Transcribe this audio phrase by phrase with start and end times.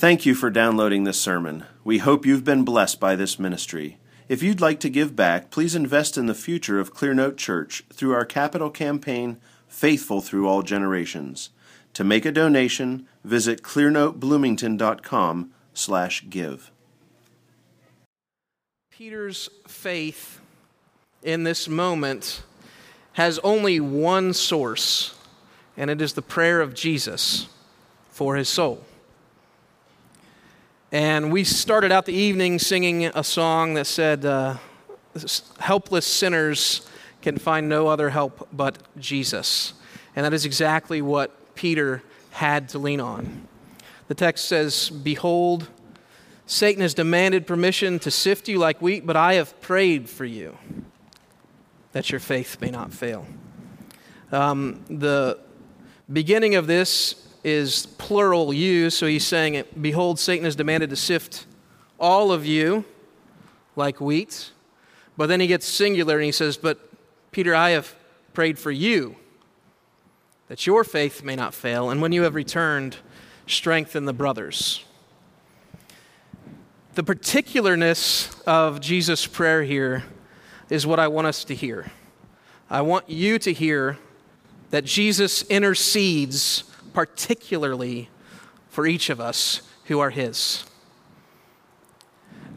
[0.00, 1.66] Thank you for downloading this sermon.
[1.84, 3.98] We hope you've been blessed by this ministry.
[4.30, 8.14] If you'd like to give back, please invest in the future of Clearnote Church through
[8.14, 9.36] our capital campaign,
[9.68, 11.50] Faithful Through All Generations.
[11.92, 16.70] To make a donation, visit clearnotebloomington.com slash give.
[18.90, 20.40] Peter's faith
[21.22, 22.42] in this moment
[23.12, 25.14] has only one source,
[25.76, 27.48] and it is the prayer of Jesus
[28.08, 28.86] for his soul.
[30.92, 34.56] And we started out the evening singing a song that said, uh,
[35.60, 36.88] Helpless sinners
[37.22, 39.74] can find no other help but Jesus.
[40.16, 42.02] And that is exactly what Peter
[42.32, 43.46] had to lean on.
[44.08, 45.68] The text says, Behold,
[46.46, 50.58] Satan has demanded permission to sift you like wheat, but I have prayed for you
[51.92, 53.26] that your faith may not fail.
[54.32, 55.38] Um, the
[56.12, 61.46] beginning of this is plural you, so he's saying, Behold, Satan has demanded to sift
[61.98, 62.84] all of you
[63.76, 64.52] like wheat.
[65.16, 66.78] But then he gets singular and he says, But
[67.30, 67.94] Peter, I have
[68.32, 69.16] prayed for you
[70.48, 72.96] that your faith may not fail, and when you have returned,
[73.46, 74.84] strengthen the brothers.
[76.94, 80.02] The particularness of Jesus' prayer here
[80.68, 81.92] is what I want us to hear.
[82.68, 83.98] I want you to hear
[84.70, 88.08] that Jesus intercedes particularly
[88.68, 90.64] for each of us who are His.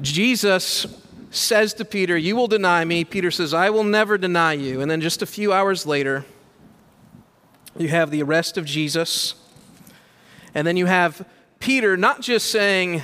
[0.00, 0.86] Jesus
[1.30, 3.04] says to Peter, You will deny me.
[3.04, 4.80] Peter says, I will never deny you.
[4.80, 6.24] And then just a few hours later,
[7.78, 9.34] you have the arrest of Jesus.
[10.54, 11.26] And then you have
[11.60, 13.02] Peter not just saying,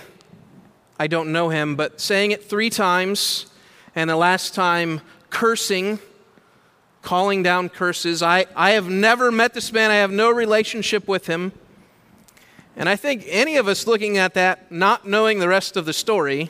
[0.99, 3.47] I don't know him, but saying it three times,
[3.95, 5.99] and the last time cursing
[7.03, 8.23] calling down curses.
[8.23, 11.53] I, I have never met this man, I have no relationship with him.
[12.77, 15.93] And I think any of us looking at that, not knowing the rest of the
[15.93, 16.49] story,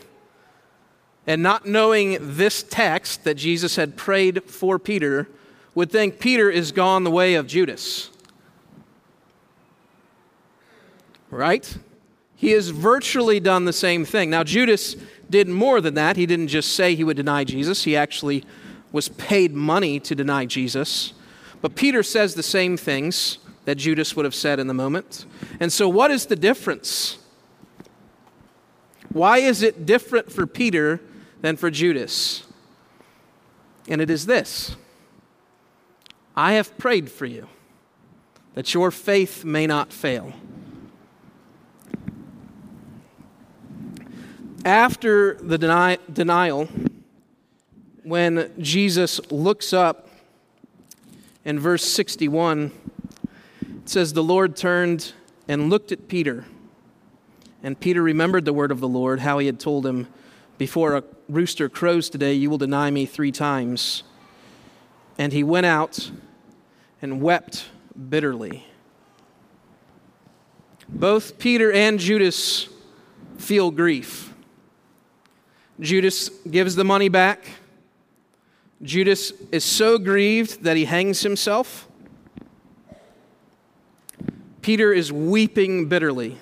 [1.26, 5.28] and not knowing this text that Jesus had prayed for Peter,
[5.74, 8.10] would think Peter is gone the way of Judas.
[11.30, 11.76] Right?
[12.36, 14.28] He has virtually done the same thing.
[14.28, 14.96] Now, Judas
[15.30, 16.16] did more than that.
[16.16, 18.44] He didn't just say he would deny Jesus, he actually
[18.92, 21.14] was paid money to deny Jesus.
[21.60, 25.24] But Peter says the same things that Judas would have said in the moment.
[25.60, 27.18] And so, what is the difference?
[29.10, 31.00] Why is it different for Peter
[31.40, 32.44] than for Judas?
[33.88, 34.76] And it is this
[36.36, 37.48] I have prayed for you
[38.54, 40.32] that your faith may not fail.
[44.64, 46.68] After the deni- denial,
[48.04, 50.08] when Jesus looks up
[51.44, 52.72] in verse 61,
[53.62, 55.12] it says, The Lord turned
[55.48, 56.44] and looked at Peter.
[57.62, 60.08] And Peter remembered the word of the Lord, how he had told him,
[60.58, 64.02] Before a rooster crows today, you will deny me three times.
[65.16, 66.10] And he went out
[67.00, 67.66] and wept
[68.08, 68.66] bitterly.
[70.88, 72.68] Both Peter and Judas
[73.38, 74.34] feel grief.
[75.80, 77.44] Judas gives the money back.
[78.82, 81.88] Judas is so grieved that he hangs himself.
[84.60, 86.38] Peter is weeping bitterly.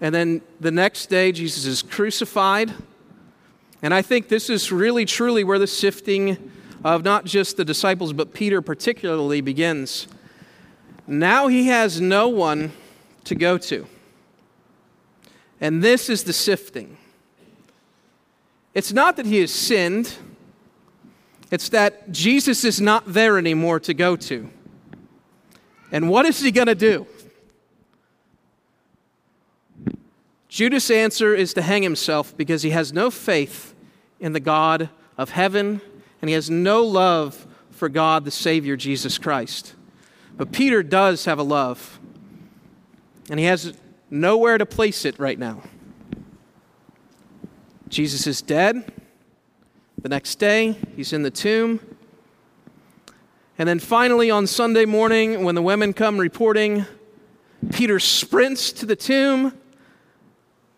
[0.00, 2.72] And then the next day, Jesus is crucified.
[3.82, 6.50] And I think this is really, truly where the sifting
[6.84, 10.06] of not just the disciples, but Peter particularly begins.
[11.06, 12.72] Now he has no one
[13.24, 13.86] to go to.
[15.60, 16.96] And this is the sifting.
[18.72, 20.16] It's not that he has sinned
[21.50, 24.48] it's that Jesus is not there anymore to go to.
[25.92, 27.06] And what is he going to do?
[30.48, 33.74] Judas' answer is to hang himself because he has no faith
[34.18, 35.80] in the God of heaven
[36.20, 39.74] and he has no love for God the Savior, Jesus Christ.
[40.36, 41.98] But Peter does have a love,
[43.28, 43.74] and he has
[44.10, 45.62] nowhere to place it right now.
[47.88, 48.92] Jesus is dead.
[50.02, 51.78] The next day, he's in the tomb.
[53.58, 56.86] And then finally, on Sunday morning, when the women come reporting,
[57.70, 59.52] Peter sprints to the tomb,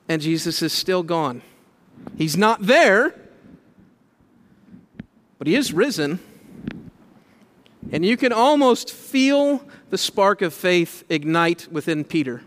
[0.08, 1.42] and Jesus is still gone.
[2.18, 3.14] He's not there,
[5.38, 6.18] but he is risen.
[7.92, 12.42] And you can almost feel the spark of faith ignite within Peter.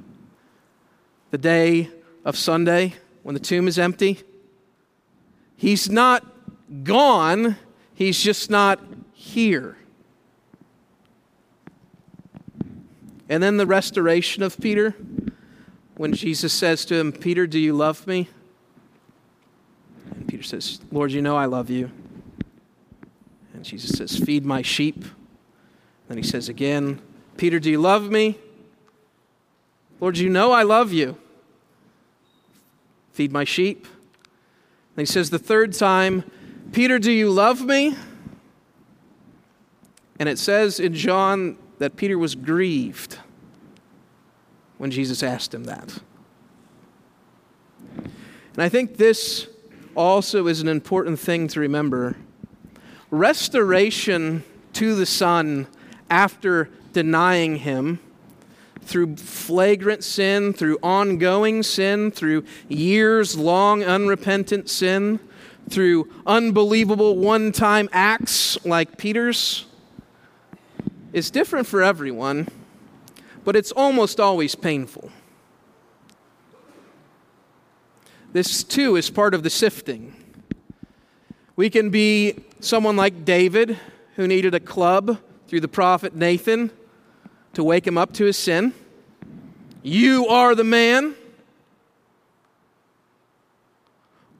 [1.31, 1.89] The day
[2.25, 4.19] of Sunday, when the tomb is empty,
[5.55, 6.25] he's not
[6.83, 7.57] gone,
[7.93, 8.79] he's just not
[9.13, 9.77] here.
[13.29, 14.95] And then the restoration of Peter.
[15.97, 18.27] when Jesus says to him, Peter, do you love me?
[20.11, 21.89] And Peter says, Lord, you know I love you.
[23.53, 25.05] And Jesus says, Feed my sheep.
[26.07, 27.01] Then he says again,
[27.37, 28.37] Peter, do you love me?
[29.99, 31.17] Lord, you know I love you.
[33.11, 33.87] Feed my sheep.
[34.95, 36.29] And he says the third time,
[36.71, 37.95] Peter, do you love me?
[40.19, 43.19] And it says in John that Peter was grieved
[44.77, 45.99] when Jesus asked him that.
[47.95, 49.47] And I think this
[49.95, 52.15] also is an important thing to remember.
[53.11, 55.67] Restoration to the Son
[56.09, 57.99] after denying Him
[58.81, 65.19] through flagrant sin, through ongoing sin, through years long unrepentant sin,
[65.69, 69.65] through unbelievable one time acts like Peter's,
[71.13, 72.47] is different for everyone,
[73.43, 75.09] but it's almost always painful.
[78.33, 80.13] This too is part of the sifting.
[81.55, 83.79] We can be someone like David
[84.17, 86.69] who needed a club through the prophet Nathan
[87.53, 88.73] to wake him up to his sin.
[89.83, 91.15] You are the man.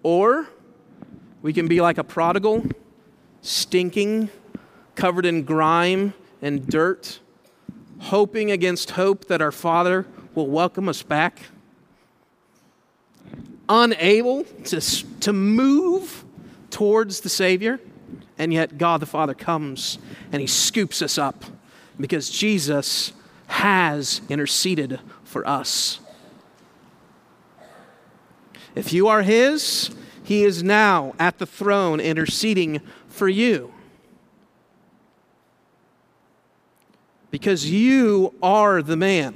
[0.03, 0.49] Or
[1.45, 2.65] we can be like a prodigal,
[3.43, 4.29] stinking,
[4.95, 6.11] covered in grime
[6.41, 7.19] and dirt,
[7.99, 11.43] hoping against hope that our Father will welcome us back,
[13.69, 14.81] unable to,
[15.19, 16.25] to move
[16.71, 17.79] towards the Savior,
[18.39, 19.99] and yet God the Father comes
[20.31, 21.45] and He scoops us up
[21.99, 23.13] because Jesus
[23.45, 25.99] has interceded for us.
[28.73, 29.91] If you are His,
[30.25, 33.71] He is now at the throne interceding for you.
[37.29, 39.35] Because you are the man.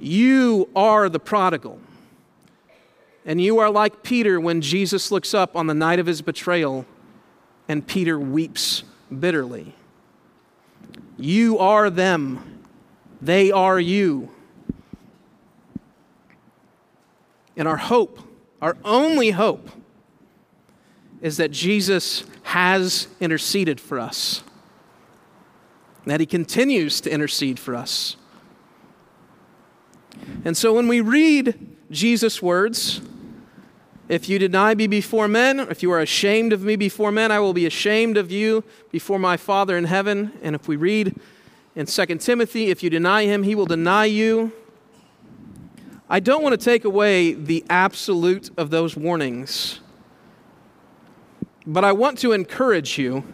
[0.00, 1.80] You are the prodigal.
[3.26, 6.86] And you are like Peter when Jesus looks up on the night of his betrayal
[7.68, 8.84] and Peter weeps
[9.20, 9.74] bitterly.
[11.18, 12.62] You are them,
[13.20, 14.30] they are you.
[17.54, 18.18] And our hope,
[18.60, 19.68] our only hope,
[21.20, 24.42] is that Jesus has interceded for us,
[26.06, 28.16] that he continues to intercede for us.
[30.44, 33.00] And so when we read Jesus' words,
[34.08, 37.40] if you deny me before men, if you are ashamed of me before men, I
[37.40, 40.32] will be ashamed of you before my Father in heaven.
[40.42, 41.18] And if we read
[41.74, 44.52] in 2 Timothy, if you deny him, he will deny you.
[46.08, 49.80] I don't want to take away the absolute of those warnings,
[51.66, 53.24] but I want to encourage you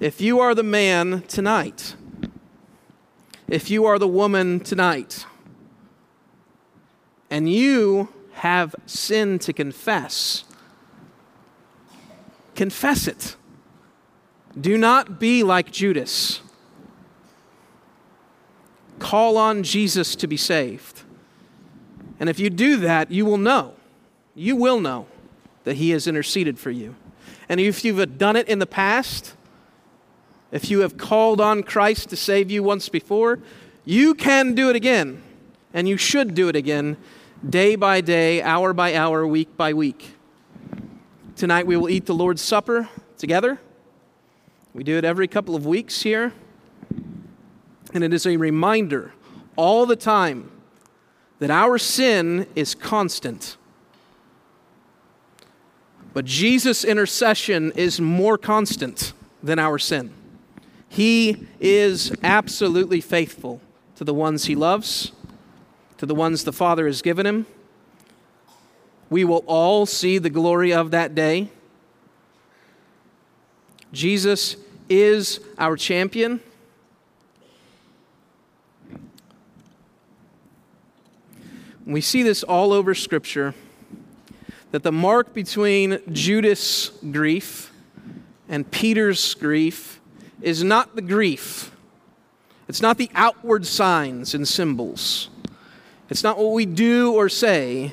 [0.00, 1.94] if you are the man tonight,
[3.46, 5.26] if you are the woman tonight,
[7.30, 10.44] and you have sin to confess,
[12.54, 13.36] confess it.
[14.58, 16.40] Do not be like Judas.
[18.98, 21.03] Call on Jesus to be saved.
[22.24, 23.74] And if you do that, you will know,
[24.34, 25.06] you will know
[25.64, 26.96] that He has interceded for you.
[27.50, 29.34] And if you've done it in the past,
[30.50, 33.40] if you have called on Christ to save you once before,
[33.84, 35.22] you can do it again.
[35.74, 36.96] And you should do it again
[37.46, 40.14] day by day, hour by hour, week by week.
[41.36, 43.60] Tonight we will eat the Lord's Supper together.
[44.72, 46.32] We do it every couple of weeks here.
[47.92, 49.12] And it is a reminder
[49.56, 50.50] all the time
[51.38, 53.56] that our sin is constant.
[56.12, 59.12] But Jesus' intercession is more constant
[59.42, 60.12] than our sin.
[60.88, 63.60] He is absolutely faithful
[63.96, 65.12] to the ones he loves
[65.98, 67.46] to the ones the Father has given him.
[69.10, 71.50] We will all see the glory of that day.
[73.92, 74.56] Jesus
[74.88, 76.40] is our champion.
[81.86, 83.54] We see this all over Scripture
[84.70, 87.72] that the mark between Judas' grief
[88.48, 90.00] and Peter's grief
[90.40, 91.70] is not the grief,
[92.68, 95.28] it's not the outward signs and symbols.
[96.10, 97.92] It's not what we do or say,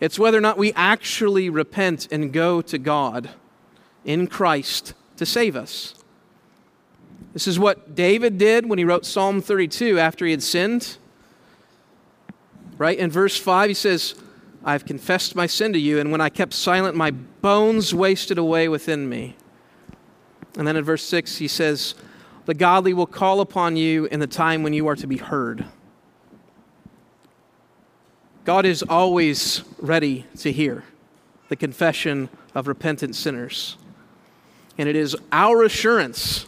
[0.00, 3.30] it's whether or not we actually repent and go to God
[4.04, 5.94] in Christ to save us.
[7.32, 10.96] This is what David did when he wrote Psalm 32 after he had sinned.
[12.78, 12.96] Right?
[12.96, 14.14] In verse 5, he says,
[14.64, 18.68] I've confessed my sin to you, and when I kept silent, my bones wasted away
[18.68, 19.36] within me.
[20.56, 21.94] And then in verse 6, he says,
[22.46, 25.64] The godly will call upon you in the time when you are to be heard.
[28.44, 30.84] God is always ready to hear
[31.48, 33.76] the confession of repentant sinners.
[34.78, 36.46] And it is our assurance,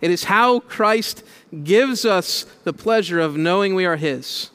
[0.00, 1.24] it is how Christ
[1.64, 4.50] gives us the pleasure of knowing we are His,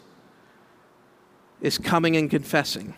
[1.61, 2.93] is coming and confessing.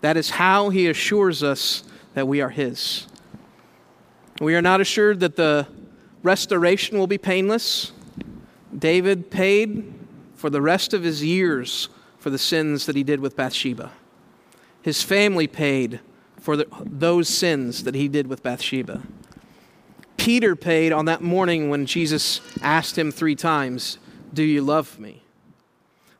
[0.00, 3.06] That is how He assures us that we are His.
[4.40, 5.66] We are not assured that the
[6.22, 7.92] restoration will be painless.
[8.76, 9.94] David paid
[10.36, 13.90] for the rest of his years for the sins that he did with Bathsheba.
[14.82, 16.00] His family paid
[16.40, 19.02] for the, those sins that he did with Bathsheba.
[20.16, 23.98] Peter paid on that morning when Jesus asked him three times,
[24.32, 25.22] Do you love me?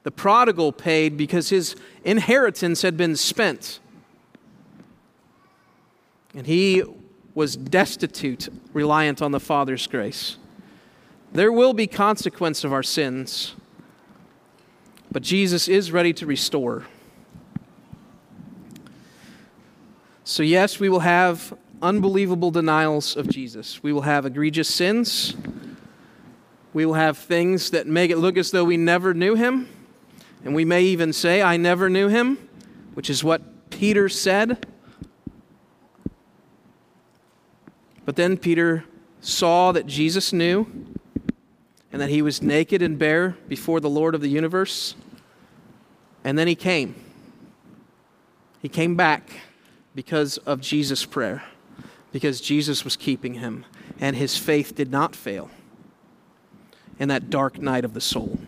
[0.08, 3.78] The prodigal paid because his inheritance had been spent.
[6.34, 6.82] And he
[7.34, 10.38] was destitute, reliant on the Father's grace.
[11.30, 13.54] There will be consequence of our sins,
[15.12, 16.86] but Jesus is ready to restore.
[20.24, 23.82] So, yes, we will have unbelievable denials of Jesus.
[23.82, 25.36] We will have egregious sins.
[26.72, 29.68] We will have things that make it look as though we never knew him.
[30.45, 32.38] And we may even say, I never knew him,
[32.95, 34.66] which is what Peter said.
[38.04, 38.85] But then Peter
[39.21, 40.66] saw that Jesus knew
[41.92, 44.95] and that he was naked and bare before the Lord of the universe.
[46.25, 46.95] And then he came.
[48.61, 49.30] He came back
[49.95, 51.42] because of Jesus' prayer,
[52.12, 53.64] because Jesus was keeping him,
[54.00, 55.50] and his faith did not fail
[56.99, 58.38] in that dark night of the soul.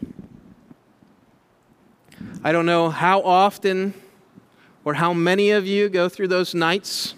[2.42, 3.92] I don't know how often
[4.82, 7.14] or how many of you go through those nights,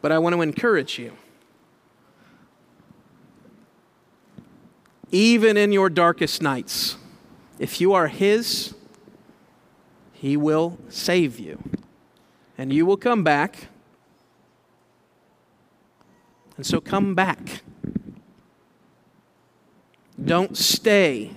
[0.00, 1.12] but I want to encourage you.
[5.10, 6.96] Even in your darkest nights,
[7.58, 8.74] if you are His,
[10.14, 11.62] He will save you.
[12.56, 13.68] And you will come back.
[16.56, 17.60] And so come back.
[20.22, 21.32] Don't stay.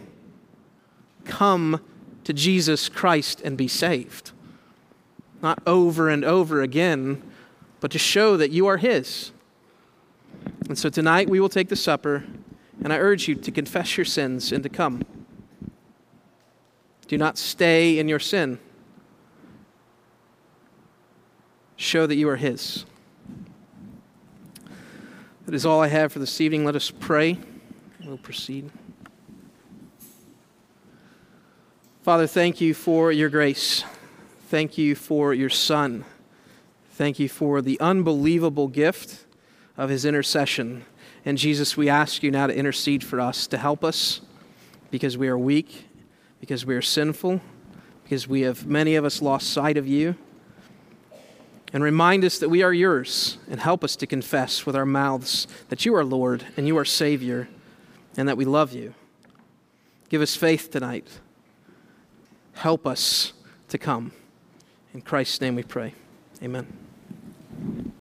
[1.29, 1.79] Come
[2.23, 4.31] to Jesus Christ and be saved.
[5.41, 7.21] Not over and over again,
[7.79, 9.31] but to show that you are His.
[10.67, 12.25] And so tonight we will take the supper,
[12.83, 15.03] and I urge you to confess your sins and to come.
[17.07, 18.59] Do not stay in your sin.
[21.77, 22.85] Show that you are His.
[25.45, 26.65] That is all I have for this evening.
[26.65, 27.37] Let us pray.
[28.03, 28.69] We'll proceed.
[32.01, 33.83] Father, thank you for your grace.
[34.47, 36.05] Thank you for your Son.
[36.91, 39.25] Thank you for the unbelievable gift
[39.77, 40.85] of his intercession.
[41.25, 44.21] And Jesus, we ask you now to intercede for us, to help us
[44.91, 45.89] because we are weak
[46.39, 47.41] because we are sinful,
[48.03, 50.15] because we have, many of us, lost sight of you.
[51.71, 55.47] And remind us that we are yours, and help us to confess with our mouths
[55.69, 57.47] that you are Lord and you are Savior,
[58.17, 58.95] and that we love you.
[60.09, 61.19] Give us faith tonight
[62.59, 63.31] help us
[63.69, 64.11] to come.
[64.93, 65.93] In Christ's name we pray.
[66.43, 66.67] Amen.